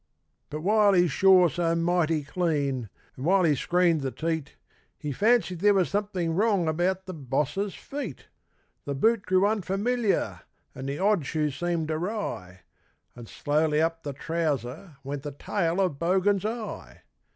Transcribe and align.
But 0.49 0.61
while 0.61 0.93
he 0.93 1.07
shore 1.07 1.47
so 1.47 1.75
mighty 1.75 2.23
clean, 2.23 2.89
and 3.15 3.23
while 3.23 3.43
he 3.43 3.53
screened 3.53 4.01
the 4.01 4.09
teat, 4.09 4.55
He 4.97 5.11
fancied 5.11 5.59
there 5.59 5.75
was 5.75 5.89
something 5.89 6.33
wrong 6.33 6.67
about 6.67 7.05
the 7.05 7.13
Boss's 7.13 7.75
feet: 7.75 8.25
The 8.85 8.95
boot 8.95 9.27
grew 9.27 9.45
unfamiliar, 9.45 10.41
and 10.73 10.89
the 10.89 10.97
odd 10.97 11.27
shoe 11.27 11.51
seemed 11.51 11.91
awry, 11.91 12.61
And 13.15 13.29
slowly 13.29 13.79
up 13.79 14.01
the 14.01 14.13
trouser 14.13 14.97
went 15.03 15.21
the 15.21 15.33
tail 15.33 15.79
of 15.79 15.99
Bogan's 15.99 16.45
eye. 16.45 17.03